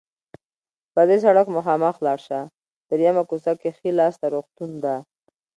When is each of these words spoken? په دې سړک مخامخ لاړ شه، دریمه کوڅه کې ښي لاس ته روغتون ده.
په 0.93 1.01
دې 1.09 1.17
سړک 1.25 1.47
مخامخ 1.57 1.95
لاړ 2.05 2.19
شه، 2.27 2.39
دریمه 2.89 3.23
کوڅه 3.29 3.51
کې 3.61 3.69
ښي 3.77 3.89
لاس 3.99 4.15
ته 4.21 4.27
روغتون 4.33 4.71
ده. 4.83 4.95